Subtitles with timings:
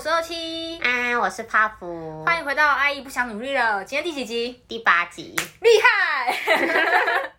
[0.00, 3.84] 我是二七，安，我是帕芙，欢迎回到阿姨不想努力了。
[3.84, 4.62] 今天第几集？
[4.66, 6.34] 第八集，厉害！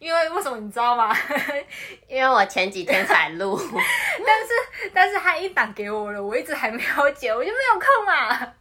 [0.00, 1.16] 因为为什么你知道吗？
[2.10, 3.56] 因为我前几天才录，
[4.26, 8.54] 但是但是他一档给我了，我一直还没有剪，我就没有空啊。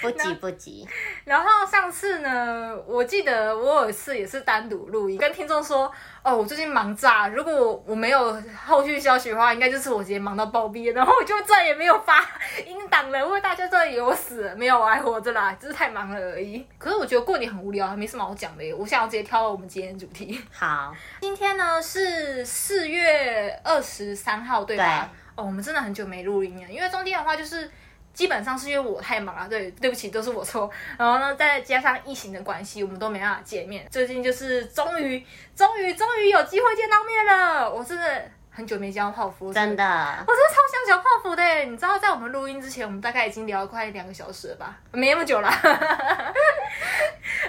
[0.00, 0.88] 不急不急。
[1.30, 5.88] 然后上次呢，我记得我有一次也是单独录音，跟听众说，
[6.24, 12.18] 哦，我最近忙炸，如果我没有后续消息的话，应该就是我直接忙到暴毙，然后我就再也没有发
[12.66, 16.66] 音档了，因为大家真的以为我死了，没有，我还活着啦，只是太忙了而已。
[16.78, 20.42] 可是我觉得过年很无聊，还没什么好讲的耶，我想要直接跳到我们今天的主题。
[20.52, 25.08] 好，今天呢是四月二十三号，对吧？
[25.12, 25.20] 对。
[25.36, 27.70] 哦，我们真的很久没录音了，因为中间的话就是。
[28.12, 30.70] 基本上是因为我太忙了，对，对不起，都是我错。
[30.98, 33.86] 然后呢，再加上疫情的关系，我们都没办法见面。
[33.90, 35.24] 最近就是终于，
[35.56, 37.70] 终于，终于有机会见到面了。
[37.70, 39.84] 我真的很久没见到泡芙，真的，
[40.26, 41.42] 我真的超想小泡芙的。
[41.64, 44.76] 你知道，在我们录音之前，我们大概已经聊了快两个小时了吧？
[44.92, 45.48] 没那么久了，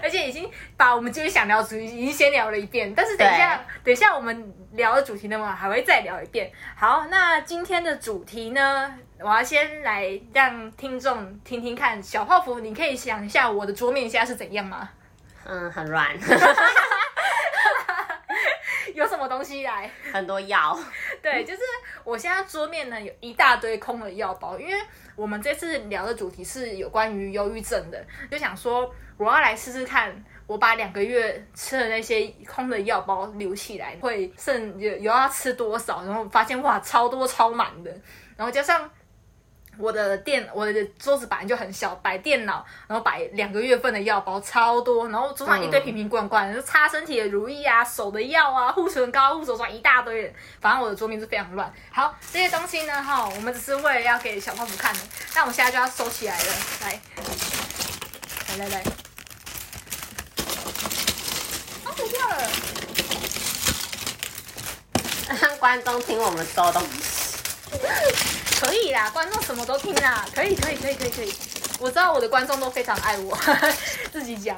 [0.01, 2.93] 而且已经把我们今天想聊的主题已经先聊了一遍。
[2.95, 6.51] 但是等一下，等一下我们聊的主题呢，我还会再聊一遍。
[6.75, 8.95] 好，那今天的主题呢？
[9.23, 14.89] 我要先来让听众听听看，小泡芙，你可以想一下我的桌面现在是怎样吗？
[15.45, 16.07] 嗯，很软。
[18.95, 19.89] 有什么东西来？
[20.11, 20.77] 很多药。
[21.21, 21.61] 对，就是
[22.03, 24.73] 我现在桌面呢有一大堆空的药包，因为
[25.15, 30.11] 我们这次聊的主题是有关于忧郁症的，就想说我要来试试看，
[30.47, 36.03] 我把两个月吃的那些空的药包留起来，会剩有有要吃多少？
[36.03, 37.91] 然后发现哇，超多超满的，
[38.35, 38.89] 然后加上。
[39.77, 51.73] 我的电，我的桌子本来就很小，摆电脑，然后摆两个月份的药包超多，然后桌上一堆瓶瓶罐罐，就擦身体的乳液啊、手的药啊、护唇膏、护手霜一大堆，反正我的桌面是非常乱。
[51.89, 54.99] 好，这些东西呢，哈，我们只是为了要给小泡芙看的，
[55.33, 57.01] 那我们现在就要收起来了，来，
[58.49, 58.83] 来来来，
[61.85, 62.51] 啊，不掉了，
[65.41, 68.37] 让 观众听我们收东西。
[68.61, 71.33] 可以啦，观众什么都听啦，可以，可以，可以，可以，可以。
[71.79, 73.73] 我知道我的观众都非常爱我，呵呵
[74.11, 74.55] 自己讲。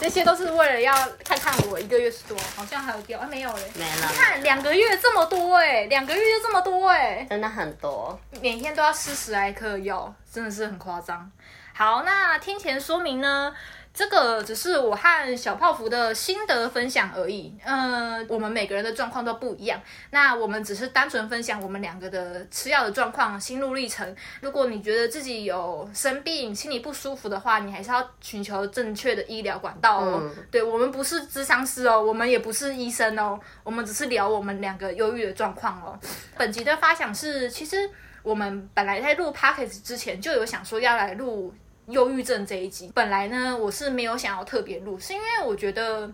[0.00, 0.94] 这些都是为了要
[1.24, 4.08] 看看我一个月是多，好像还有掉，啊，没有嘞，没了。
[4.14, 11.28] 看两个月这么多哎，两个月就这么多哎，真的很多，每天都要吃十来颗药，真的是很夸张。
[11.74, 13.52] 好，那听前说明呢？
[13.92, 17.52] 这个只是我和小泡芙的心得分享而已。
[17.64, 19.80] 呃，我们每个人的状况都不一样。
[20.10, 24.14] 那我们只是单纯分享我们两个的吃药的状况、心路历程。
[24.40, 30.20] 如果你觉得自己有生病、心里不舒服的话，你还是要寻求正确的医疗管道哦。
[30.22, 35.98] 嗯、对，我们不是咨商师哦，我们也不是医生哦，我们只是聊我们两个忧郁的状况哦。
[36.36, 37.90] 本集的发想是，其实
[38.22, 41.52] 我们本来在录 Podcast 之前就有想说要来录。
[41.88, 46.10] 忧郁症这一集，本来呢，我是没有想要特别录，是因为我觉得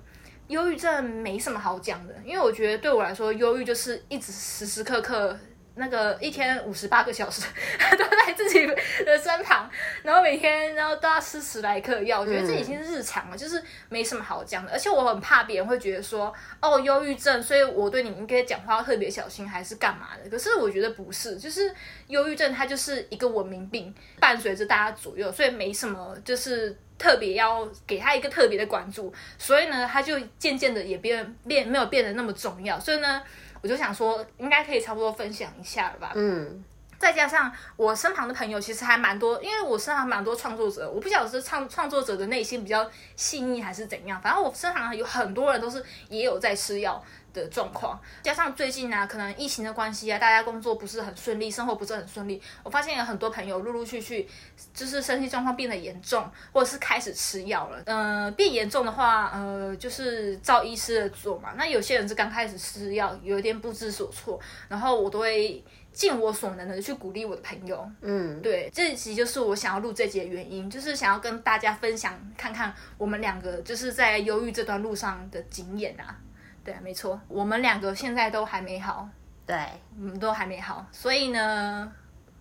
[0.49, 5.37] 忧郁症没什么好讲的，因为我觉得对我来说，忧郁就是一直时时刻刻。
[5.77, 7.43] 那个一天五十八个小时
[7.99, 9.69] 都在自己的身旁，
[10.03, 14.71] 然后每天然后都要吃十来克药，我觉得这已经是日常了，就是没什么好讲的。
[14.71, 20.31] 而且我很怕别人会觉得说，哦，忧郁症，所以我对你应该讲话要特别小心，还是干嘛的？
[20.31, 21.75] 可是我觉得不是，就是
[22.07, 33.21] 忧郁症它就是一个文明病，伴随着大家左右，所以没什么就是特别要给他一个特别的关注，所以呢，他就渐渐的也变变没有变得那么重要，所以呢。
[33.65, 36.13] 我就想说，应该可以差不多分享一下了吧。
[36.15, 36.63] 嗯，
[36.99, 42.87] 再加上我身旁的朋友其实还蛮多，因为我身旁蛮多创作者，我不晓得是创创作者的内心比较
[43.17, 44.21] 细腻还是怎样。
[44.21, 47.03] 反正我身旁有很多人都是也有在吃药
[47.35, 52.41] 的状况，加上最近呢、啊，可能疫情的关系啊，大家工作不是很顺利，生活不是很顺利。
[52.63, 54.27] 我发现有很多朋友陆陆续续
[54.73, 57.83] 就是身体状况变得严重，或者是开始吃药了。
[57.87, 61.53] 嗯、呃，变严重的话，呃，就是照医师的做嘛。
[61.57, 67.85] 那有些人是刚开始吃药，有一点不知所措，然后我都会尽我所能的去鼓励我的朋友。
[68.01, 76.17] 嗯，对，这一集就是我想要录这集的原因，就是想要跟大家分享看看我们两个就是在忧郁这段路上的经验啊。
[76.65, 79.07] 对，没错，我们两个现在都还没好，
[79.47, 79.57] 对，
[79.99, 81.93] 我们都还没好，所以呢，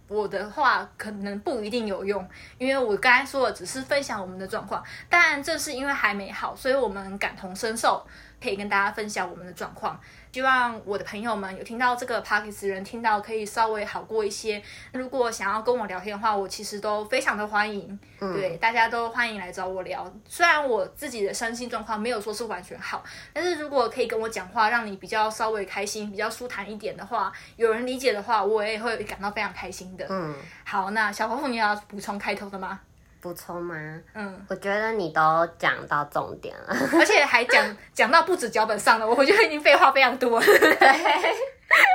[0.07, 2.25] 我的话可能不一定有用，
[2.57, 8.07] 因为我刚才说的只是分享我们的状况，但正是因为还没好，所以我们感同身受，
[8.41, 9.99] 可以跟大家分享我们的状况。
[10.33, 14.59] 希望我的朋友们有听到这个 Podcast 人听到可以稍微好过一些。
[14.91, 17.99] 如果想要跟我聊天的话，我其实都非常的欢迎。
[18.19, 20.11] 嗯、对，大家都欢迎来找我聊。
[20.27, 30.07] 虽然我自己的身心状况没有说是完全好，但是如果可以跟我讲话，让你比较稍微开心、比较舒坦一点的话，有人理解的话，我也会感到非常开心的。
[30.09, 30.33] 嗯，
[30.65, 32.79] 好，那小黄蜂，你要补充开头的吗？
[33.23, 33.73] 补充吗？
[34.13, 40.45] 嗯，我觉得你都讲到重点了， 而且还讲讲到不止脚本上了，我觉得已经废话非常多了。
[40.45, 41.33] 对，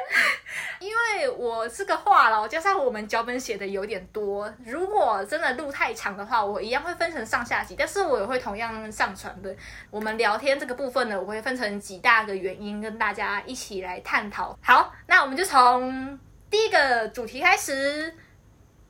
[0.80, 9.54] 因为我是个话痨，加上我们脚本写的有点多，如果真的录太长的话，我一样会分成上下集，但是我也会同样上传的。
[9.90, 14.58] 我们聊天这个部分呢，我会分成几大个原因跟大家一起来探讨。
[14.62, 18.14] 好，那我们就从第一个主题开始。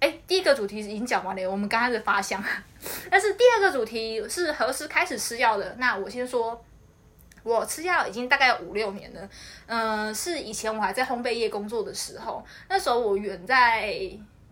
[0.00, 2.42] 哎，第一个主题已经讲完了，我们刚开始发香。
[3.10, 5.74] 但是第二个主题是何时开始吃药的？
[5.78, 6.64] 那我先说，
[7.42, 9.28] 我吃药已经大概五六年了。
[9.66, 13.92] 嗯、是以前我还在烘焙业工作的时候，那时候我远在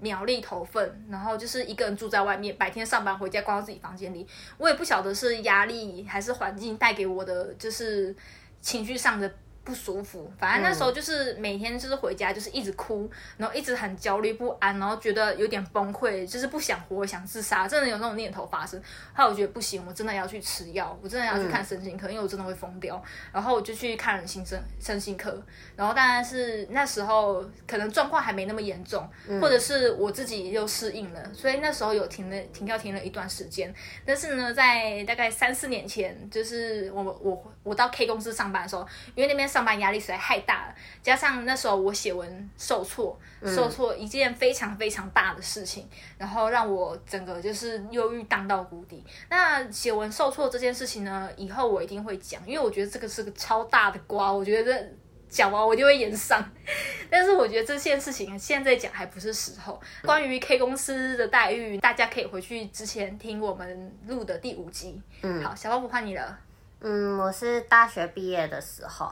[0.01, 4.27] 苗栗头份，然后就是一个人住在外面，白天上班回家关到自己房间里。
[4.59, 8.15] 我也不晓得是压力还是环境带给我的，就是
[8.61, 9.33] 情绪上的。
[9.67, 18.81] 不舒服，反正那时候就是每天就是回家就是一直哭，然后一直很焦虑不安，然后觉得有点崩溃，就是不想活，想自杀，真的有那种念头发生。
[19.13, 23.03] 后来我觉得不行，我真的要去吃药，我真的要去看身心科，因为我真的会疯掉。
[23.33, 25.43] 然后我就去看了心身身心科，
[25.75, 29.05] 然后当然是那时候可能状况还没那么严重，
[29.41, 33.75] 或者是我自己又适应了，所以那时候有停了停药停了一段时间。
[34.05, 38.87] 但是呢，在大概三四年前，就是我我我到 K 公司上班的时候，
[39.17, 39.56] 因为那边。
[39.57, 49.03] 上班压力实在太大了，加上那时候我写文受挫，受挫一件非常非常大的事情，嗯、然后让我整个就是忧郁荡到谷底。
[49.31, 54.93] 那写文受挫这件事情呢，以后我一定会讲，因为我觉得这个是个超大的瓜，我觉得
[55.27, 56.47] 讲完我就会演上。
[57.09, 59.81] 但是我觉得这件事情现在讲还不是时候。
[60.03, 65.01] 关于 K 公司的待遇，大家可以回去之前听我们录的第五集。
[65.23, 66.39] 嗯，好，小包不怕你了。
[66.81, 69.11] 嗯，我是大学毕业的时候。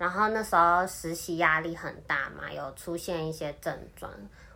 [0.00, 4.10] 然后那时候实习压力很大嘛，有出现一些症状。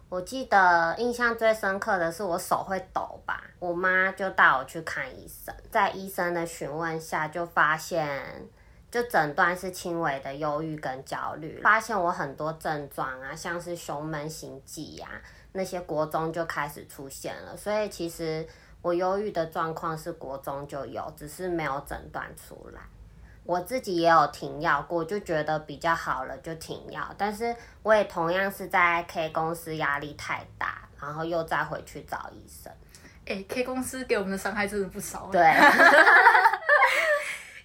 [0.09, 8.49] 我记得印象最深刻的是我手会抖吧，我妈就带我去看医生，在医生的询问下就发现，
[8.91, 11.61] 就诊断是轻微的忧郁跟焦虑。
[11.61, 15.09] 发现我很多症状啊，像是胸闷、心悸呀，
[15.53, 17.55] 那些国中就开始出现了。
[17.55, 18.47] 所以其实
[18.81, 22.81] 我忧郁的状况是国中就有，只是没有诊断出来。
[23.45, 27.15] 我自己也有停药过，就觉得比较好了，就停药。
[27.19, 32.73] 但是我也同样是在 K 公司压力太大，然后又再回去找医生。
[33.27, 35.29] 哎、欸，K 公司给我们的伤害真的不少。
[35.31, 35.43] 对。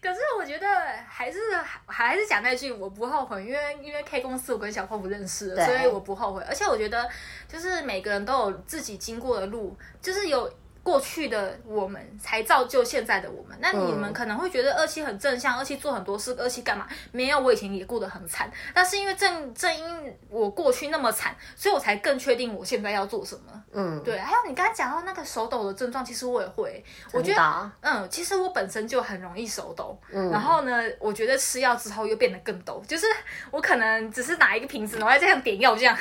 [0.02, 0.68] 可是我觉得
[1.08, 1.40] 还是
[1.86, 6.44] 还是讲那句，我不后悔，因为因为 K 公司我跟小泡不认识，所以我不后悔。
[6.48, 7.10] 而且我觉得
[7.48, 10.52] 就是每个人都有自己经过的路，就是有。
[10.82, 13.58] 过去的我们才造就现在的我们。
[13.62, 16.88] 那你们可能会觉得二期很正向，二期做很多事，二期干嘛？
[17.12, 18.52] 没有，我以前也过得很惨。
[18.74, 23.64] 但是因为正正因我过去那么惨，所以我才更确定我现在要做什么。
[23.72, 24.18] 嗯，对。
[24.18, 26.84] 还有你刚才讲到那个手抖的症状，其实我也会。
[27.12, 30.00] 我觉得，嗯，其实我本身就很容易手抖。
[30.12, 30.30] 嗯。
[30.32, 33.06] 然后呢，我觉得吃药之后又变得更抖，就是
[33.52, 35.98] 我可能只是拿一个瓶子，然后这样点药这样。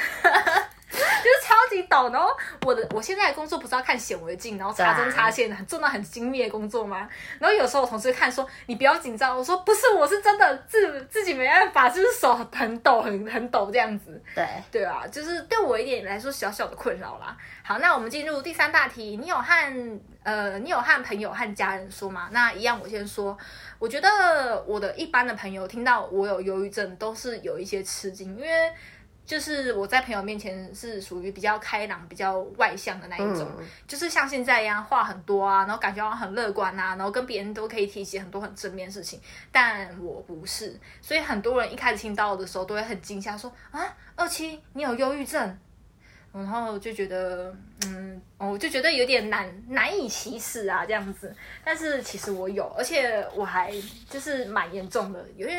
[1.23, 2.29] 就是超级抖，然后
[2.67, 7.09] 我的我现在的工作不是要看显微镜，然后插针插线，很做到很精密的工作吗？
[7.39, 14.23] 然后有时候我同事看说，你不要紧张，我说不是，我是真的自自己没办法，就是手很抖，很很抖这样子。
[14.35, 17.37] 对对啊，就是对我一点来说小小的困扰啦。
[17.63, 22.29] 好，那我们进入第三大题，你有和呃你有和朋友和家人说吗？
[22.33, 23.37] 那一样我先说，
[23.79, 28.73] 我觉得我的一般的朋友听到我有忧郁症都是有一些吃惊，因为。
[29.29, 39.21] 就是我在朋友面前是属于比较开朗、比较外向的那一种，嗯、就是像现在一样话很多啊，然后感觉很乐观啊，然后跟别人都可以提起很多很正面的事情。
[39.53, 45.59] 但我不是，所以很多人一开始听到的时候都会很惊吓，说啊，二七你有忧郁症，
[46.33, 47.55] 然后就觉得
[47.85, 51.37] 嗯，我就觉得有点难难以启齿啊这样子。
[51.63, 53.71] 但是其实我有，而且我还
[54.09, 55.53] 就是蛮严重的，因为。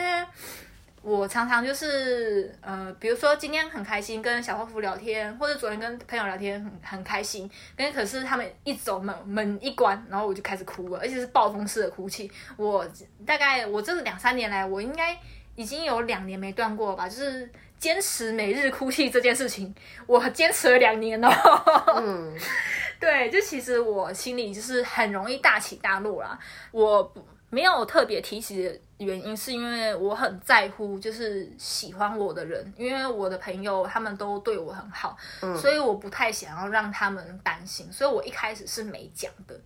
[1.02, 12.30] 我常常就是呃，比如说今天很开心跟小泡芙聊天，或者昨天跟朋友聊天很很开心，但可是他们一走门门一关，然后我就开始哭了，而且是暴风式的哭泣。
[12.58, 12.86] 我
[13.26, 15.18] 大概我这两三年来，我应该
[15.56, 19.74] 已经有两年没断过吧，就是坚持每日哭泣这件事情，
[20.06, 21.30] 我坚持了两年哦。
[21.96, 22.38] 嗯，
[23.00, 26.38] 对，就其实我心里就是很容易大起大落啦，
[26.72, 27.14] 我。
[27.50, 39.60] 没有特别提起的原因，是因为我很在乎，就是喜欢我的人，因为我的朋友他们都对我很好，嗯、所以我不太想要让他们担心，所以我一开始是没讲的。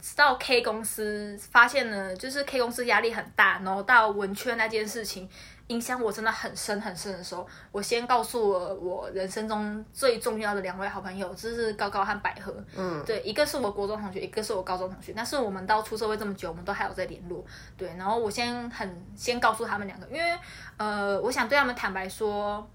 [0.00, 5.28] 直到 K 公司发现呢，就是 K 公司压力很大，然后到文圈那件事情。
[5.68, 12.54] 影响我真的很深很深的时候，我先告诉我我人生中最重要的两位好朋友，就是高高和百合。
[12.76, 15.12] 嗯，对，一个是我国中同学，一个是我高中同学。
[15.16, 17.44] 但是我们到出社会这么久，我们都还有在联络。
[17.76, 20.38] 对，然后我先很先告诉他们两个，因为
[20.76, 22.68] 呃，我想对他们坦白说，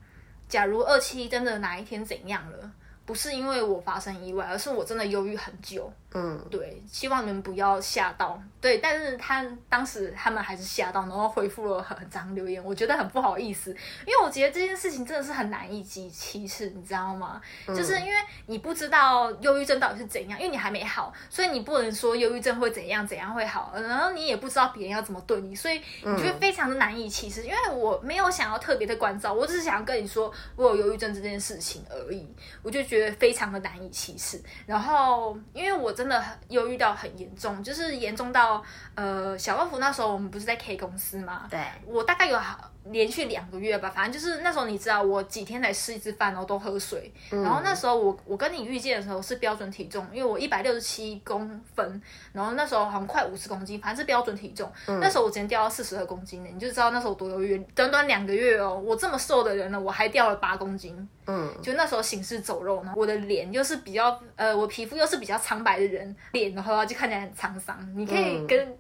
[0.50, 2.72] 假如二期真的哪一天怎样了，
[3.06, 5.92] 不是因为我发生意外，而是我真的忧郁很久。
[6.13, 8.41] 嗯，对，希望你们不要吓到。
[8.60, 13.72] 对，但是他当时他们还是吓到，然后回复了很长留言，我觉得很不好意思，
[14.06, 17.41] 因为我觉得这件事情真的是很难以启齿，你知道吗？
[17.65, 18.13] 嗯、就是因为
[18.48, 27.44] 你不知道忧郁症到底是怎样，因为你还没好，所以你不能说忧郁症会怎样怎样会好，然后你也不知道别人要怎么对你，所以你觉得非常的难以启齿。
[27.44, 32.27] 因为我没有想要特别的关照，我只是想要跟你说我有忧郁症这件事情而已，
[32.62, 34.39] 我就觉得非常的难以启齿。
[34.65, 35.91] 然后因为我。
[36.01, 38.63] 真的很忧郁到很严重，就是严重到
[38.96, 41.46] 呃，小泡芙那时候我们不是在 K 公司嘛？
[41.48, 47.14] 对，我大概有好连续两个月吧，反正就是那时候你知道，我几天才吃一次饭，然后都喝水。
[47.32, 52.02] 嗯、然后那时候我我跟你遇见的时候是标准体重，因为我一百六十七公分，
[52.34, 54.72] 然后那时候好像快五十公斤，反正是标准体重。
[54.88, 57.58] 嗯、那时候我直接掉到四十二公斤呢，你就知道那时候多忧郁。
[57.76, 61.08] 短短两个月哦，我这么瘦的人呢，我还掉了八公斤。
[61.28, 67.78] 嗯，就那时候行尸走肉呢，我的脸又是比较呃，我皮肤又是比较苍白的人脸的话，就看起来很沧桑。
[67.96, 68.76] 你可以跟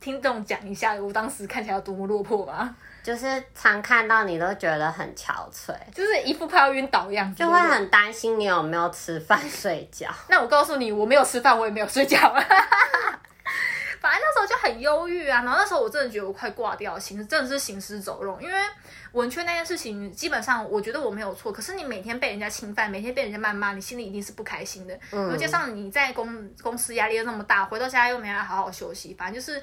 [0.00, 2.76] 听众讲一下，我当时看起来有多么落魄吗？
[3.04, 10.08] 就是常看到你都觉得很憔悴，就是一副快要晕倒的样子，就会很担心你有没有吃饭睡觉。
[10.28, 12.18] 那我告诉你，我没有吃饭，我也没有睡觉。
[14.00, 18.38] 反正那时候就很忧郁啊，然后那时候我真的觉得我快挂掉，行，真的是行尸走肉。
[18.40, 18.54] 因为
[19.12, 24.94] 文圈那件事情，基本上我觉得我没有错，可是你每天被人家侵犯，每天被人家谩骂，你心里一定是不开心的。
[25.10, 25.22] 嗯。
[25.22, 29.62] 然后加上你在公公司压力又那么大，回到家又没法好好休息，反正就是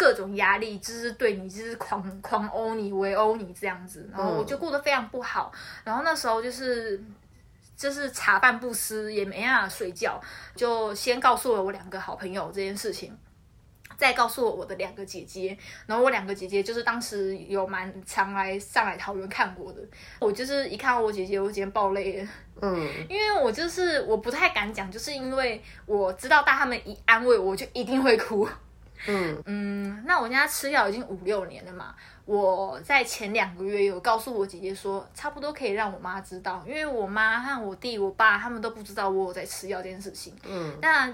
[0.00, 5.52] 各种压力，就是对你就是狂狂殴你、围殴你这样子，然后我就过得非常不好。
[5.84, 6.98] 然后那时候就是
[7.76, 10.18] 就是茶饭不思，也没办法睡觉，
[10.56, 13.14] 就先告诉了我两个好朋友这件事情。
[13.98, 15.54] 再告诉我我的两个姐姐，
[15.84, 19.82] 然后我两个姐姐就是当时有蛮常来上海桃园看过的。
[20.18, 22.28] 我就是一看到我姐姐，我直接爆泪了。
[22.62, 28.48] 嗯，因为我就是我不太敢讲，就是因为我知道，大他们一安慰我，就一定会哭。
[29.06, 40.34] 嗯嗯，那我家吃药已经五六年了嘛，我在前两个月有告诉我姐姐说，差不多可以让我妈知道，因为我妈和我弟、我爸他们都不知道我有在吃药这件事情。
[40.46, 41.10] 嗯，那。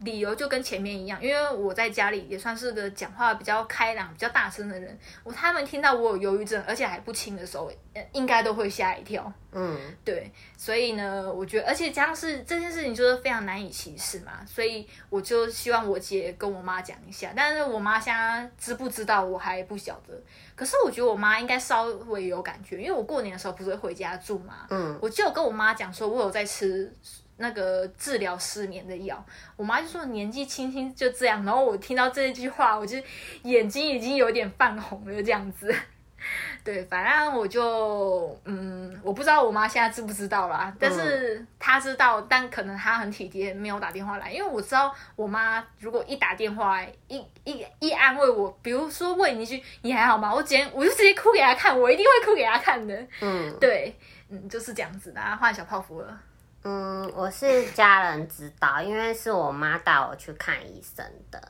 [0.00, 4.96] 理由就跟前面一样，因为我在家里也算是个讲话比较开朗、比较大声的人。
[5.24, 7.70] 我他们听到我有忧郁症，而且还不轻的时候，
[8.12, 9.32] 应该都会吓一跳。
[9.50, 17.32] 嗯，对，所以呢，我觉得，而且加上是这件事情就是非常难以启齿嘛，所以我就希望我姐跟我妈讲一下。
[17.34, 20.20] 但是我妈现在知不知道我还不晓得。
[20.54, 24.66] 可是我觉得我妈应该稍微有感觉，因为我过年的时候不是会回家住嘛。
[24.70, 26.94] 嗯，我就有跟我妈讲说，我有在吃。
[27.38, 29.24] 那个治疗失眠的药，
[29.56, 32.98] 我妈就说年纪轻轻就这样，然后我听到这一句话，我就
[33.44, 35.74] 眼睛已经有点泛红了，这样子。
[36.64, 50.34] 对，反正我就嗯，我不知道我妈现在知不知道啦，但是她知道，但可能她很体贴，没有打电话来，因为我知道我妈如果一打电话来，一一一安慰我，比如说问你一句你还好吗？
[50.34, 53.06] 我直接 我就直接哭给她看，我一定会哭给她看的。
[53.20, 53.96] 嗯，对，
[54.28, 56.20] 嗯，就是这样子的，换小泡芙了。
[56.64, 61.40] 嗯，我是家人知道，因为是我妈带我去看医生的，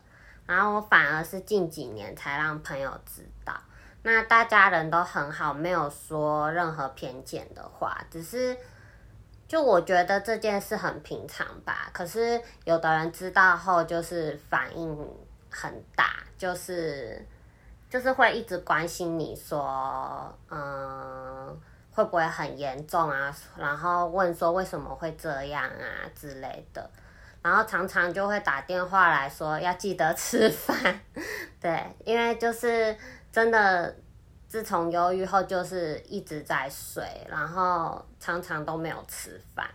[0.47, 3.55] 然后我反而是近几年才让朋友知道。
[4.03, 8.57] 那大家人都很好，没有说任何偏见的话，只是
[9.49, 11.89] 就我觉得这件事很平常吧。
[11.93, 14.97] 可是有的人知道后就是反应
[15.51, 17.27] 很大，就是
[17.89, 21.59] 就是会一直关心你说，嗯。
[21.99, 23.37] 会不会很严重啊？
[23.57, 26.89] 然后问说为什么会这样啊之类的，
[27.43, 31.01] 然后常常就会打电话来说要记得吃饭，
[31.61, 32.97] 对，因为就是
[33.33, 33.93] 真的，
[34.47, 39.69] 自从忧郁后就是一直在睡，然后常常都没有吃饭。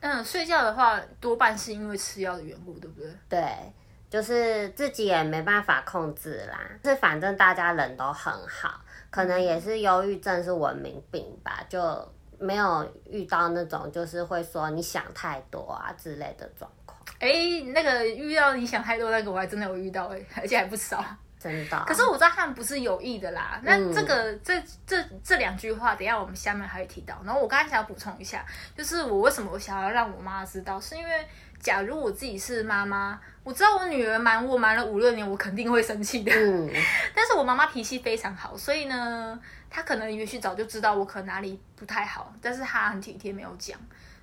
[0.00, 3.10] 嗯，睡觉的话多半是因为吃药的缘故，对不对？
[3.26, 3.72] 对，
[4.10, 8.82] 就是自己也没办法控制啦，是反正大家人都很好。
[9.10, 16.98] 可能也是忧郁症是文明病吧，就没有遇到那种就是会说你想太多啊之类的状况。
[17.18, 21.04] 哎、欸，那个遇到你想太多那个，我还真的有遇到哎、欸，而且还不少。
[21.38, 23.58] 真的，可是我知道他们不是有意的啦。
[23.62, 27.18] 那这个、嗯、这这这两句话，等一下我们下面还会提到。
[27.24, 28.44] 然后我刚才想要补充一下，
[28.76, 31.26] 就是我为什么我想要让我妈知道，是因为
[31.60, 36.32] 假如我自己是妈妈，我知道我女儿瞒我瞒了五六年，我肯定会生气的。
[36.32, 36.70] 嗯。
[37.14, 39.38] 但是我妈妈脾气非常好，所以呢，
[39.68, 43.78] 她可能也许早就知道我可能哪里不太好，但是她很体贴，没有讲。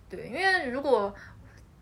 [0.09, 1.13] 对，因为如果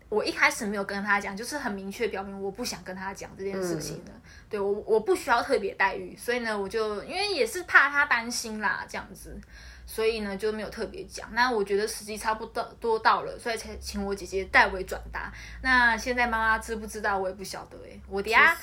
[0.08, 4.12] 我一开始没有跟她讲，就是很明确表明我不想跟她讲这件事情的。
[4.12, 4.20] 嗯、
[4.50, 9.40] 对我，我不需要特别待遇，所以呢，我就因为也是怕她担心啦，这样子，
[9.86, 11.32] 所以呢就没有特别讲。
[11.32, 15.32] 那我觉得时机差不多多到了，所以才请我姐姐代为转达。
[15.62, 18.00] 那现在妈妈知不知道，我也不晓得哎、欸。
[18.08, 18.56] 我等下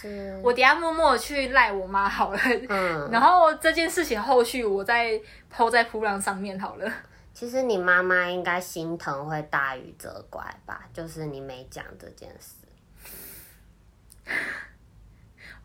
[0.43, 2.39] 我等下默默去赖我妈好了。
[2.69, 3.09] 嗯。
[3.11, 5.19] 然后这件事情后续我再
[5.51, 6.91] po 在铺浪上面好了。
[7.33, 10.83] 其实你妈妈应该心疼会大于责怪吧？
[10.93, 12.53] 就是你没讲这件事，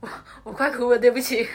[0.01, 0.09] 我
[0.45, 1.47] 我快哭了，对不起。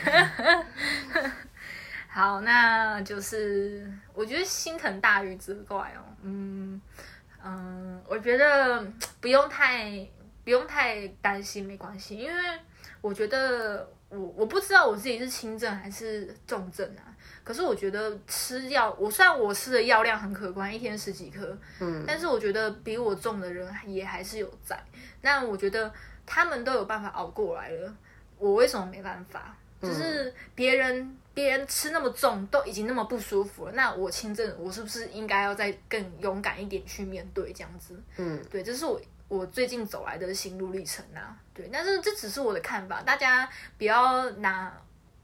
[2.13, 6.05] 好，那就是我觉得心疼大于责怪哦。
[6.22, 6.79] 嗯
[7.43, 8.86] 嗯，我觉得
[9.20, 10.08] 不用太
[10.43, 12.60] 不用太担心，没关系，因为
[13.01, 17.01] 我觉得我我不知道我自己是轻症还是重症啊。
[17.43, 24.79] 可是我觉得吃药，我虽然我吃的药量很可观，一天十几颗，嗯，但是我觉得比我重的人也还是有在。
[25.22, 25.91] 那我觉得
[26.27, 27.91] 他们都有办法熬过来了，
[28.38, 29.58] 我为什么没办法？
[29.82, 37.99] 就是别人别人吃那么重，都已经那么不舒服了，那我轻症，我是不是应该要再更勇敢一点去面对这样子？
[38.17, 41.35] 嗯，对，这是我我最近走来的心路历程啊。
[41.53, 44.71] 对，但是这只是我的看法，大家不要拿。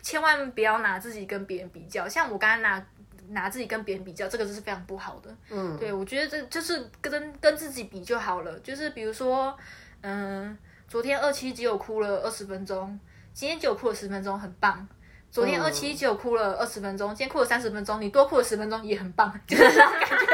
[0.02, 2.86] 千万不要拿自己跟别人比较，像我刚刚拿
[3.32, 5.30] 拿自己跟别人比较，这个就是非常不好的。
[5.50, 8.58] 嗯，对，我觉得这就是跟跟自己比就好了。
[8.60, 9.54] 就是比如说，
[10.00, 12.98] 嗯，昨天二七只有哭了二十分钟，
[13.34, 14.88] 今天只有哭了十分钟，很棒。
[15.32, 20.16] 昨天二七只有哭了二十分钟，今天哭了三十分钟，你多哭了十分钟也很棒， 就是这种感觉。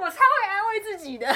[0.00, 1.26] 我超会安慰自己的，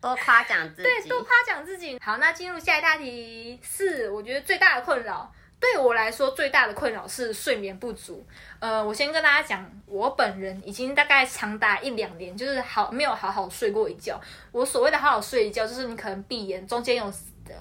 [0.00, 1.98] 多夸奖自己，对，多夸奖自己。
[2.00, 5.32] 好，那进入下一大题，四，我觉得最大的困扰。
[5.58, 8.26] 对我来说，最大的困扰是睡眠不足。
[8.58, 14.20] 呃，我先跟大家讲，我本人已经大概长达一两年，就是好没有好好睡过一觉。
[14.50, 17.12] 我所谓的好好睡一觉，就是你可能闭眼，中间有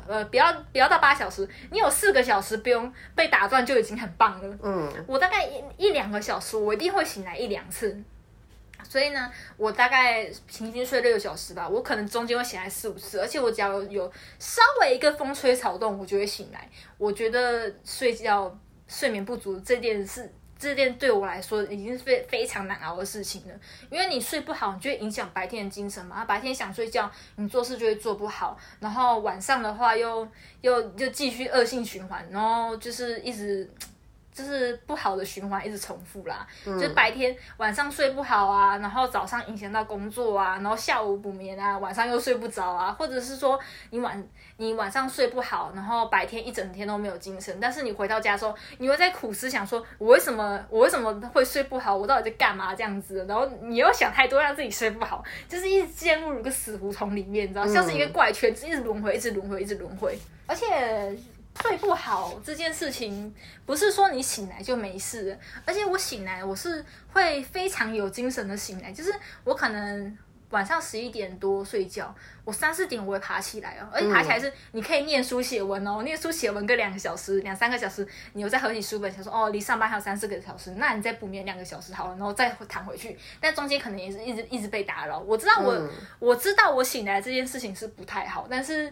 [0.08, 4.58] 呃，不要不要到八小时，你有四个小时不用被打断就已经很棒了。
[4.62, 8.01] 嗯，我大概一一两个小时，我一定会醒来一两次。
[8.84, 16.67] 所以呢，我大概平均睡六个小时吧，我可能中间会醒来四五次，而且我只要有，有稍微一个风吹草动，我就会醒来。
[16.97, 23.54] 我觉得睡觉睡眠不足这件事，这件对我来说已经是非非常难熬的事情了。
[23.89, 26.24] 因为你睡不好，你就会影响白天的精神嘛。
[26.26, 30.28] 白天想睡觉，你做事就会做不好，然后晚上的话又
[30.62, 33.67] 又又继续恶性循环，然后就是一直。
[34.41, 43.60] 就是不好的循环一直重复啦，嗯、就是白天晚上睡不好啊，然后早上影响到工作啊，然后下午补眠啊，晚上又睡不着啊，或者是说
[43.91, 44.27] 你晚
[44.58, 61.15] 你晚上睡不好，然后白天一整天都没有精神，但是你回到家之后，你会在苦思想说，我为什么我为什么会睡不好，我到底在干嘛这样子，然后你又想太多，让自己睡不好，就是一直陷入一个死胡同里面，你知道，像是一个怪圈，一直轮回，一直轮回，一直轮回，而且。
[61.59, 63.33] 睡不好这件事情，
[63.65, 70.17] 不是说你醒来就没事，而且我醒来我是会非常有精神的醒来，就是我可能
[70.51, 85.19] 晚上十一点多睡觉，我三四点我会爬起来哦，而且爬起来是你可以念书写文哦，念书写文个两个小时，两三个小时，你又再合起书本想说哦，离上班还有三四个小时，那你再补眠两个小时好了，然后再躺回去，但中间可能也是一直一直被打扰。
[85.19, 88.91] 我知道我、嗯、我知道我醒来这件事情是不太好，但是。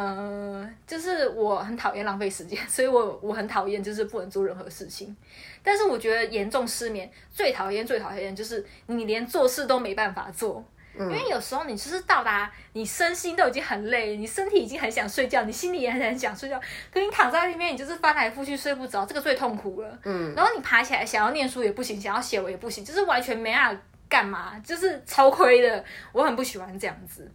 [0.00, 5.16] 嗯、呃，就是我很讨厌浪费时间， 所以我我很讨厌就是不能做任何事情。
[5.60, 10.64] 但是我觉得严重失眠最讨厌最讨厌就是你连做事都没办法做，
[10.96, 16.60] 嗯、因为有时候你就是到达你身心都已经很累，你身体已经很想睡觉，你心里也很想睡觉，
[16.92, 19.98] 可你躺在那边你就是翻来覆去睡不着，这个最痛苦了。
[20.04, 25.84] 嗯，然后你爬起来想要念书也不行，想要写我也不行，就是完全没办法干嘛，就是超亏的。
[26.12, 27.30] 我很不喜欢这样子。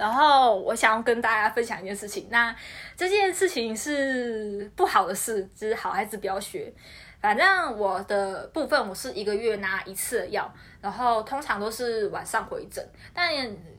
[0.00, 2.56] 然后我想要跟大家分享一件事情，那
[2.96, 6.72] 这件事情是不好的事，就是好孩子不要学。
[7.20, 12.82] 反正我的部分，我是一个月拿一次的药，然后通常都是晚上回诊。
[13.12, 13.30] 但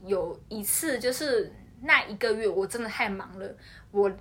[0.06, 3.56] 有一次就是那一个月我真的太忙了，
[3.90, 4.12] 我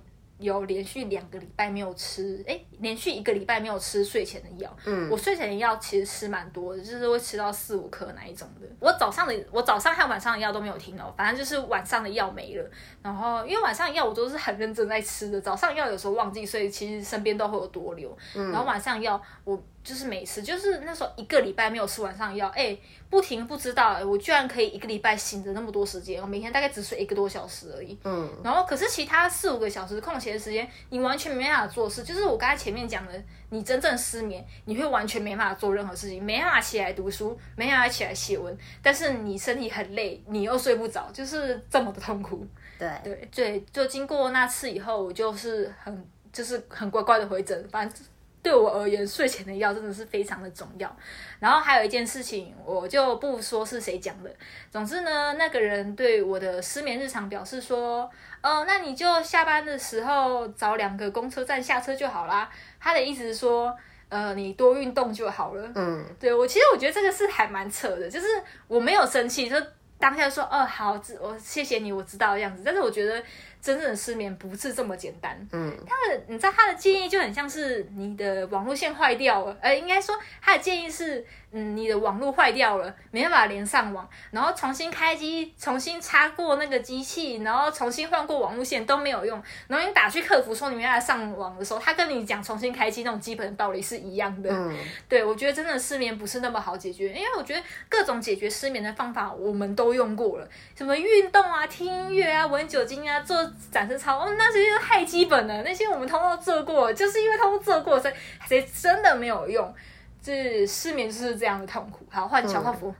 [0.41, 4.75] 有连续两个礼拜没有吃，哎，连续一个礼拜没有吃睡前的药。
[4.85, 8.67] 嗯，我睡前的药其实吃蛮多的，就是会吃到四五颗那一种的。
[8.79, 12.69] 我早上的，我早上还有晚上的药都没有停哦，反正就是晚上的药没了。
[13.01, 18.17] 然后因为晚上的药我都是很认真在吃的，早上药有时候忘记，所以其实身边都会有多留。
[18.35, 19.61] 嗯，然后晚上药我。
[19.83, 22.77] 就是每次，就是那时候一个礼拜没有吃晚上药，哎，
[23.09, 27.97] 不停不知道，我居然可以一个礼拜醒着那么多时间，我每天大概只睡一个多小时而已。
[28.03, 32.03] 嗯，然后可是其他四五个小时空闲的时间，你完全没办法做事。
[32.03, 33.13] 就是我刚才前面讲的，
[33.49, 42.45] 你真正失眠，你会完全没办法做任何事情，没办法起来读书，没办法起来写文，但是你身体很累，你又睡不着，就是这么的痛苦。
[42.77, 47.97] 对对对，就经过那次以后，我就是很就是很乖乖的回诊，反正。
[48.43, 50.95] 对我而言，睡前的药真的是非常的重要。
[51.39, 54.31] 然后还有一件事情，我就不说是谁讲的。
[54.71, 58.09] 总之呢，那个人对我的失眠日常表示说
[58.41, 62.49] ：“呃，那你就下班的时候找两个公车站下车就好啦。”
[62.79, 63.75] 他的意思是说
[64.09, 68.27] ：“呃，你多运动就好了。”嗯，对，我其实我觉得这个是还蛮扯的，就是
[68.67, 69.55] 我没有生气，就
[69.99, 73.21] 当下说：“哦，好，我谢谢你，我知道的样子。”但是我觉得。
[73.61, 75.37] 真正的失眠不是这么简单。
[75.51, 81.25] 嗯，他的你知道他的建议就很像是你的网络线坏掉了，呃，应该说他的建议是。
[81.53, 89.43] 嗯，你的网络坏掉了，没办法连上网，然后重新开机，重新插过那个机器，然后重新换过网络线都没有用。
[89.67, 94.49] 然后你打去客服说你没办法上网的时候，他跟你讲重新开机那种基本的道理是一样的。
[94.49, 94.73] 嗯，
[95.09, 108.13] 对，我觉得真的失眠不是那么好解决，因为我觉得各种解决失眠的方法我们都用过了，什么运动啊、听音乐啊、闻酒精啊、做展示操，哦，那些太基本了，那些我们通通做过，就是因为通通做过，所以
[108.47, 109.73] 才真的没有用。
[110.21, 112.05] 这失眠就是这样的痛苦。
[112.09, 112.93] 好，换小泡芙。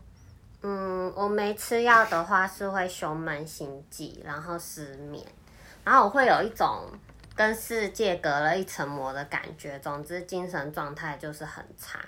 [0.63, 5.25] 嗯，我没吃药的话是会胸闷心悸，然后失眠，
[5.83, 6.85] 然后我会有一种
[7.35, 9.79] 跟世界隔了一层膜的感觉。
[9.79, 11.99] 总之，精神状态就是很差。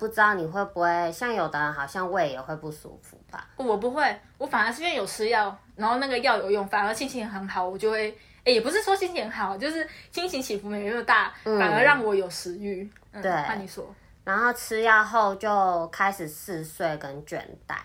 [0.00, 3.46] 不知道你会不会像有的人，好像胃也会不舒服吧？
[3.56, 8.10] 我不会，我反而是因为有吃药，然后那个药有用，反而心情很好，我就会，
[8.42, 12.90] 哎，也不是说心情很好，就是心情起伏没那么大，反而让我有食欲。
[13.12, 13.94] 嗯，对，那你说。
[14.24, 17.76] 然后吃药后就开始嗜睡跟倦怠，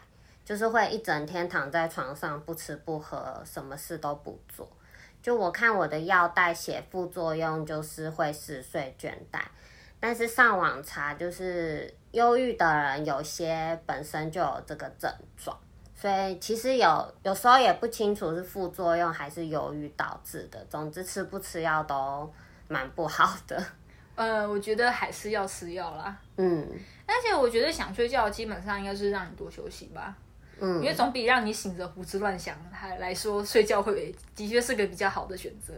[0.44, 4.70] 就是会一整天躺在床上不吃不喝，什么事都不做。
[5.22, 9.40] 就我看我的药代写副作用就是会嗜睡倦怠，
[10.00, 15.56] 但是上网查就是忧郁的人有些本身就有这个症状，
[15.94, 20.66] 所以其实有有时候也不清楚是副作用还是忧郁导致的。
[20.70, 22.32] 总之吃不吃药都
[22.70, 23.62] 蛮不好的。
[24.16, 26.18] 呃，我觉得还是要吃药啦。
[26.38, 26.66] 嗯，
[27.06, 30.16] 而且我觉得想睡觉，基本上应该是让你多休息吧。
[30.58, 35.74] 嗯，因为总比让你醒着胡思乱想还来说，睡觉会的确是个比较好的选择。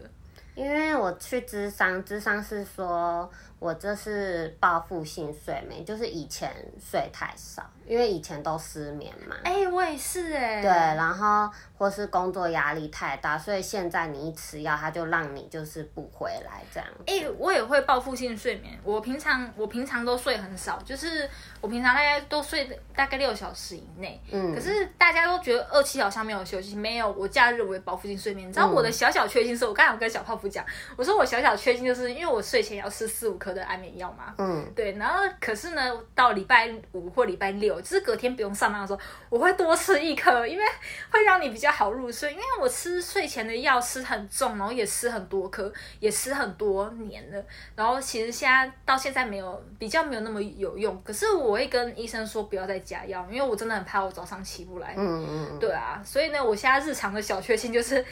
[0.53, 7.63] 因为我去智商，智商是说我这是报复性睡眠，就是以前睡太少。
[7.87, 16.89] 因为以前都失眠嘛，哎、欸，我也是哎、欸，对，然后或是工作压力太大，所以现在你一吃药，他就让你就是补回来这样。
[17.05, 21.29] 哎、欸，我也会报复性睡眠，我平常我平常都睡很少，就是
[21.61, 24.21] 我平常大概都睡大概六小时以内。
[24.31, 28.49] 嗯，可是大家都觉得二七好像没有休息，没有，我假日我也报复性睡眠。
[28.49, 30.65] 你知道我的小小缺心是我刚才有跟小泡芙讲，
[30.97, 34.33] 我说我小小缺心就是因为我睡前要吃四五颗的安眠药嘛。
[34.37, 37.79] 嗯，对，然后可是呢，到礼拜五或礼拜六。
[37.81, 40.63] 就是隔天不用上班的时候，我会多吃一颗，因为
[41.11, 42.31] 会让你比较好入睡。
[42.31, 47.43] 因为我吃睡前的药吃很重，然后也吃很多颗，也吃很多年了。
[47.75, 51.01] 然后其实现在到现在没有比较没有那么有用。
[51.03, 54.93] 可是我会跟医生说不要再加药，因为我真的很怕我早上起不来。
[54.97, 55.59] 嗯嗯。
[55.59, 58.03] 对啊，所以呢，我现在日常的小确幸就是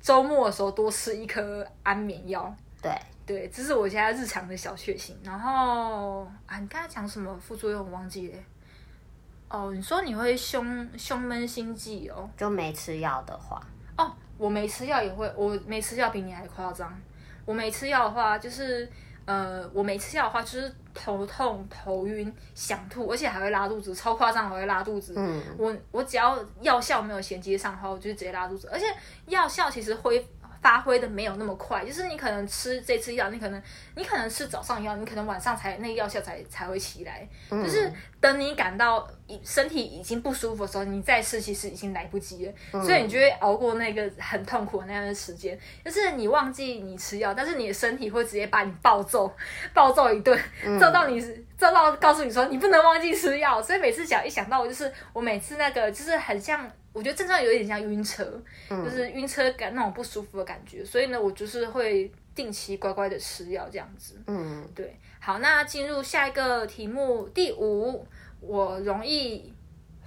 [0.00, 2.54] 周末的时候多吃一颗安眠药。
[2.82, 2.92] 对
[3.26, 5.16] 对，这是我现在日常的小确幸。
[5.24, 7.82] 然后啊，你刚才讲什么副作用？
[7.82, 8.38] 我忘记了。
[9.48, 12.28] 哦，你说你会胸胸闷心悸哦？
[12.36, 13.58] 就没吃药的话？
[13.96, 16.92] 哦，我没吃药也会，我没吃药比你还夸张。
[17.46, 18.86] 我没吃药的话，就是
[19.24, 25.14] 呃，我没吃药的话就是头痛、头晕、想吐，而且还会拉肚子，超夸张，还会拉肚子。
[25.16, 28.84] 嗯，我我只要药效没有衔接上的话，我就直接拉肚子，而且
[29.28, 30.28] 药效其实会。
[30.64, 33.62] 发挥的没有那么快，就是你可能吃这次药，你可能
[33.96, 39.06] 你可能吃早上药，你可能晚上才那个药效才才会起来，嗯、就是等你感到
[39.44, 49.30] 身体已经不舒服的时候，你再吃其实已经来不及了，嗯、所以你就会熬过那个很痛苦的那样的时间，就是你忘记你吃药，但是你的身体会直接把你暴揍，
[49.74, 50.40] 暴揍一顿，
[50.80, 51.20] 揍到你
[51.58, 56.66] 揍到告诉你说你不能忘记吃药，所以每次想一想到我就是我每次那个就是很像。
[56.94, 64.18] 我觉得症状有一点像晕车，嗯、就是晕车感那种不舒服的感觉，所以呢，我就是会定期乖乖的吃药这样子。
[64.28, 64.96] 嗯，对。
[65.20, 68.06] 好，那进入下一个题目，第五，
[68.40, 69.52] 我容易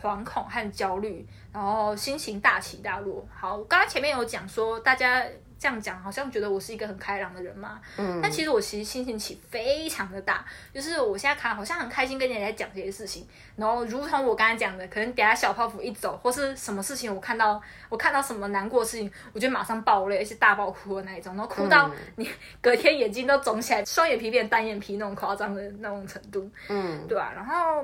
[0.02, 3.28] 惶恐和焦虑，然后心情大起大落。
[3.32, 5.23] 好，刚刚前面有讲说大家。
[5.59, 22.29] 这样讲好像觉得我是一个很开朗的人嘛，嗯，但其实我其实心情起非常的大，就是我现在看好像很开心跟你来讲这些事情，然后如同我刚才讲的，可能等下小泡芙一走或是什么事情，我看到我看到什么难过的事情，我就马上爆泪，而且大爆哭的那一种，然后哭到你
[22.61, 27.33] 隔天眼睛都肿起来，双眼皮变单眼皮那种夸张的那种程度，嗯，对吧？
[27.35, 27.83] 然后。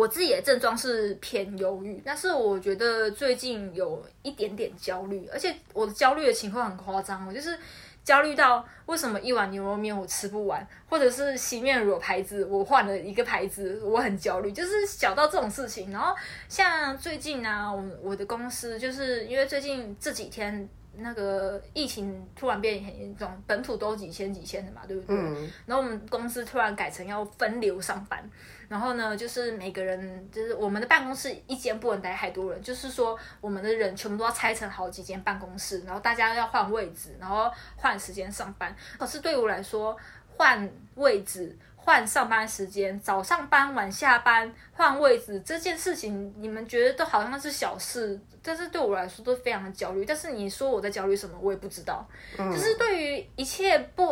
[0.00, 7.54] 我自己的症状是偏忧郁，但是我觉得最近有一点点焦虑，而且我的焦虑的情况很夸张，我就是
[8.02, 15.92] 焦虑到为什么一碗牛肉面我吃不完，或者是洗面乳牌子我换了一个牌子，我很焦虑，就是小到这种事情。
[15.92, 16.16] 然后
[16.48, 20.66] 像最近啊，我我的公司就是因为最近这几天。
[21.02, 25.16] 那个疫情突然变很严重，本土都几千几千的嘛，对不对？
[25.16, 25.48] 嗯。
[25.64, 28.28] 然后我们公司突然改成要分流上班，
[28.70, 38.72] 然后呢，就是每个人就是我们的办公室一间不能待太多人，就是说我们的人全部都要拆成好几间办公室，然后大家要换位置，然后换时间上班。
[38.96, 39.96] 可是对我来说，
[40.36, 41.58] 换位置。
[41.82, 50.04] 换上班时间，早上班晚下班换位置这件事情，你们觉得都好像是小事，但是对我来说都非常的焦虑。
[50.04, 52.06] 但是你说我在焦虑什么，我也不知道。
[52.36, 54.10] 嗯、就是对于一切不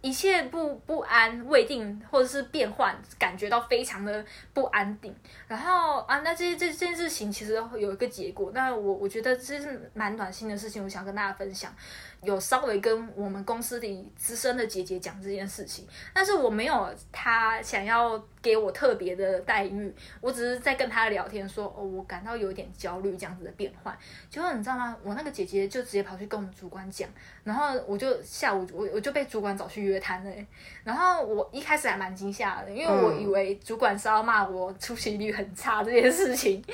[0.00, 5.14] 一切不不安、未定或者是变换，感觉到非常的不安定。
[5.46, 8.52] 然后啊，那这这件事情其实有一个结果。
[8.54, 11.74] 那我我觉得这是蛮暖心的事情，我想跟大家分享。
[12.22, 23.96] 有稍微跟我们公司里资深的姐姐讲这件事情，但是我没有她想要给我特别的待遇，我只是在跟她聊天说，哦，我感到有点焦虑这样子的变换。
[24.28, 24.96] 结果你知道吗？
[25.04, 27.08] 我那个姐姐就直接跑去跟我们主管讲，
[27.44, 30.46] 然后我就下午我我就被主管找去约谈了。
[30.82, 36.64] 然后我一开始还蛮惊吓的，因为我以为主管是要骂我出席率很差这件事情，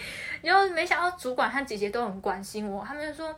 [0.41, 3.35] 然后没想到主管和姐姐都很关心我，他们就说。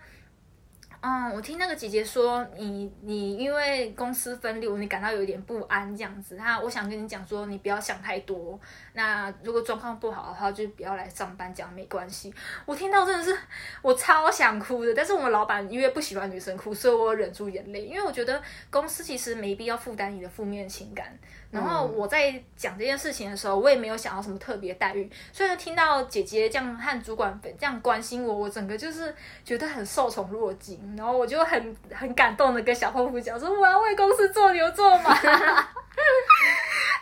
[1.08, 6.34] 嗯，我听那个姐姐说，你你因为公司分流，你感到有一点不安这样子。
[6.34, 8.58] 那我想跟你讲说，你不要想太多。
[8.92, 12.34] 那如果状况不好的话，就不要来上班，讲没关系。
[12.64, 13.38] 我听到真的是
[13.82, 21.16] 我超想哭的，但是我们老板因为不喜欢女生哭，所以我忍住眼泪，因为我觉得公司其实没必要负担你的负面情感。
[21.50, 30.94] 然后我在讲这件事情的时候，我也没有想到什么特别待遇，所以听到姐姐这样和主管这样关心我，我整个就是觉得很受宠若惊。
[30.96, 35.14] 然后我就很很感动的跟小泡芙讲说，我要为公司做牛做马。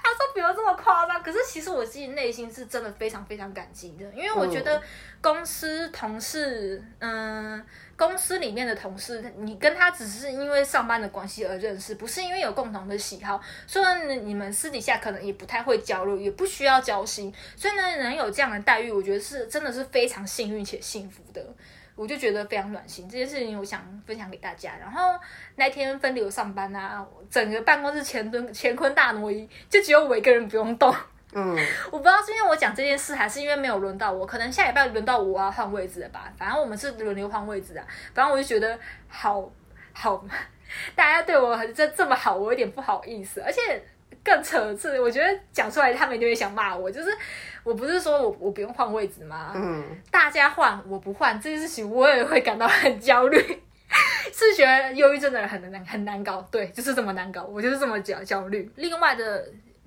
[0.05, 4.81] 他说不要这么夸张，可是其实我自己内心是真的非常非常感激的，因为我觉得
[5.25, 7.65] 公司同事，嗯。
[7.97, 13.41] 公司里面的同事，你跟他只是因为上班的关系而认识，不是因为有共同的喜好。
[13.69, 17.33] 所以呢，你们私底下可能也不太会交流，也不需要交心。
[17.55, 21.41] 所以呢，能有这样的待遇，我觉得是真的是非常幸运且幸福的。
[21.95, 23.09] 我就觉得非常暖心。
[23.09, 24.73] 这件事情我想分享给大家。
[24.81, 25.13] 然后
[25.55, 30.93] 那天分流上班啊，整个办公室乾坤乾坤大挪移，就只有我一个人不用动。
[31.35, 31.59] 嗯，
[31.91, 34.25] 我不知道是因为我讲这件事，还是因为没有轮到我。
[34.25, 36.33] 可能下礼拜轮到我要换位置了吧。
[36.39, 37.85] 反正我们是轮流换位置啊。
[38.15, 39.51] 反正我就觉得好
[39.93, 40.25] 好，
[40.95, 43.41] 大家对我这这么好，我有点不好意思。
[43.41, 43.83] 而且
[44.23, 46.89] 更扯的是，我觉得讲出来他们就会想骂我。
[46.89, 47.11] 就是
[47.65, 49.53] 我不是说我我不用换位置吗？
[49.57, 53.39] 嗯，大家换我不换这件事情，我也会感到很焦虑。
[54.33, 57.43] 是觉得忧郁症的人很难很难搞，对，就是这么难搞。
[57.45, 58.71] 我就是这么焦焦虑。
[58.77, 59.45] 另外的。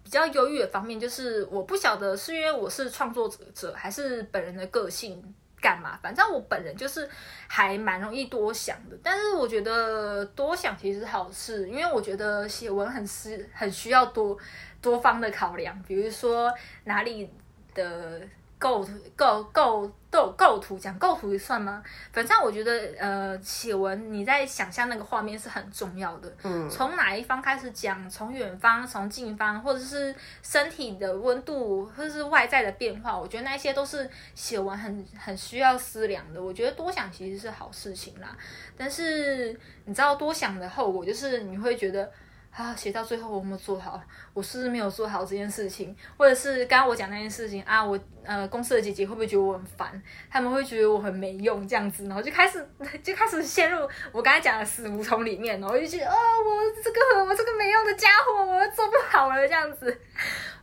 [0.07, 5.21] 比较忧郁的方面，就是我不晓得是因为我是创作者，还是本人的个性
[5.59, 5.99] 干嘛。
[6.01, 7.09] 反正我本人就是
[7.45, 8.97] 还蛮容易多想的。
[9.03, 14.37] 但是我觉得多想其实好事，因为我觉得写文很是很需要多
[14.81, 16.49] 多方的考量，比如说
[16.85, 17.29] 哪里
[17.73, 18.21] 的。
[18.59, 21.83] 构图构构构构图讲构图也算吗？
[22.11, 26.33] 反正我觉得呃写文你在想象那个画面是很重要的。
[26.43, 28.09] 嗯，从哪一方开始讲？
[28.09, 36.41] 从远方，从近方，或者是身体的温度，或者是外在的变化，我觉得那些都是写文很很需要思量的。
[36.41, 38.35] 我觉得多想其实是好事情啦，
[38.75, 42.11] 但是你知道多想的后果就是你会觉得。
[42.57, 44.01] 啊，写到最后我没有做好，
[44.33, 45.95] 我是不是没有做好这件事情？
[46.17, 50.01] 或者是刚刚我讲那件事情啊，我呃公司的姐姐会不会觉得我很烦？
[50.27, 52.67] 他们会觉得我很没用这样子，然后就开始
[53.03, 59.95] 就开始陷入我刚才讲的死胡同里面，然后就觉得哦，我这个我这个没用的家伙，我做不好了这样子，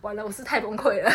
[0.01, 1.11] 完了，我是太崩溃了。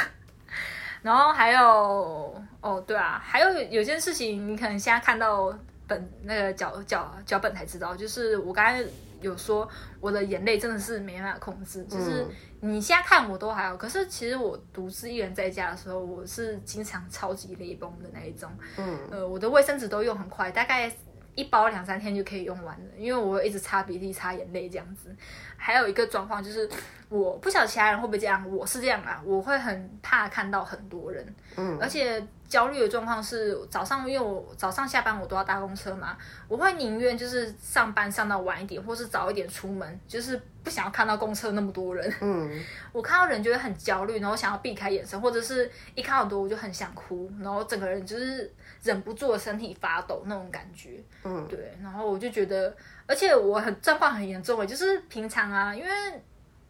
[1.01, 5.53] 然后还有哦，对啊，还有有件事情，你可能现在看到
[5.87, 8.81] 本那个脚脚脚本才知道，就是我刚才
[9.21, 9.67] 有说
[9.99, 12.25] 我的眼泪真的是没办法控制，就是
[12.61, 18.51] 你现在看我都还好，可是其实我独自一人在家的时候，我是经常超级泪崩的那一种。
[18.77, 20.91] 嗯，呃，我的卫生纸都用很快，大概。
[21.35, 25.15] 一包两三天就可以用完了，因为我一直擦鼻涕、擦眼泪这样子。
[25.55, 26.69] 还有一个状况就是，
[27.07, 36.17] 我不晓得其他人会不会这样，我是这样啊，我会很怕看到很多人，嗯，而且焦虑的状况是早上，因为我早上下班我都要搭公车嘛，
[36.49, 42.59] 我会宁愿就是上班上到晚一点，或是早一点出门，就是不想要看到公车那么多人，嗯，
[42.91, 48.51] 我看到人就会很焦虑，然后想要避开眼神，或者是一看到多我就很想哭，然后整个人就是。
[48.81, 52.73] 忍不住的身体发抖那种感觉，嗯，对，然后我就觉得，
[53.05, 55.89] 而且我很状况很严重诶，就是平常啊，因为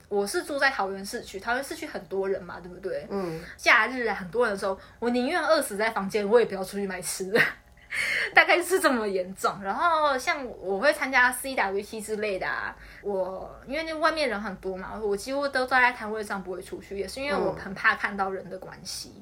[0.09, 3.07] 我是住在桃园市区，桃园市区很多人嘛，对不对？
[3.09, 7.39] 嗯，假日啊，很多人的时候，我宁愿饿死在房间，我也不要出去买吃的，
[8.33, 9.55] 大概是这么严重。
[9.61, 19.13] 然后像我会参加 CWT 之类的啊，我因为那外面人很多嘛，我几乎都坐在摊位上不会出去，也是因为我很怕看到人的关系。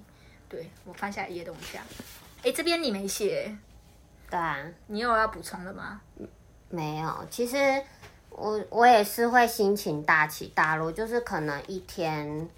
[0.49, 1.83] 对，我翻下一页，东西啊。
[2.43, 3.53] 哎，这边你没写，
[4.29, 5.99] 对啊，你有要补充的吗？
[6.69, 7.57] 没有，其实
[8.29, 12.49] 我我也是会心情大起大落，就是可能一天，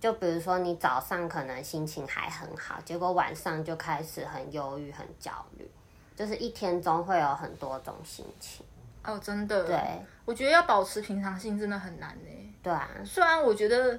[0.00, 5.70] 就比如说你早上可能心情还很好，结果晚上就开始很忧郁、很焦虑，
[6.16, 8.64] 就是一天中会有很多种心情。
[9.04, 9.78] 哦，真的，对，
[10.24, 12.54] 我觉得要保持平常心真的很难呢。
[12.62, 13.98] 对啊，虽然我觉得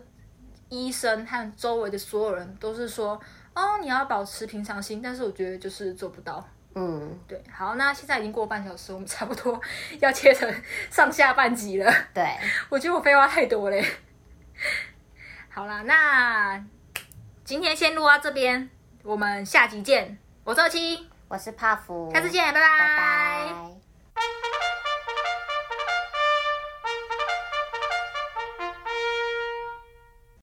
[0.68, 3.20] 医生和周围的所有人都是说。
[3.56, 6.42] 哦，你要保持平常心，但是我觉得就是做不到。
[6.80, 7.44] 嗯，对。
[7.52, 9.60] 好，那现在已经过半小时，我们差不多
[10.00, 10.50] 要切成
[10.90, 11.94] 上下半集了。
[12.14, 12.26] 对，
[12.70, 13.86] 我觉得我废话太多嘞。
[15.50, 16.64] 好啦，那
[17.44, 18.70] 今天先录到这边，
[19.04, 20.18] 我们下集见。
[20.46, 22.68] 我是二七，我是帕福，下次见，拜拜。
[22.70, 22.88] 拜
[24.16, 24.89] 拜。